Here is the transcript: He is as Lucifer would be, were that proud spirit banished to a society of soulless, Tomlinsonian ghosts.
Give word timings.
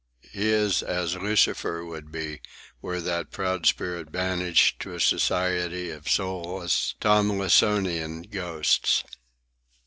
He 0.31 0.49
is 0.49 0.81
as 0.81 1.15
Lucifer 1.15 1.85
would 1.85 2.11
be, 2.11 2.41
were 2.81 2.99
that 3.01 3.29
proud 3.29 3.67
spirit 3.67 4.11
banished 4.11 4.79
to 4.79 4.95
a 4.95 4.99
society 4.99 5.91
of 5.91 6.09
soulless, 6.09 6.95
Tomlinsonian 6.99 8.23
ghosts. 8.23 9.03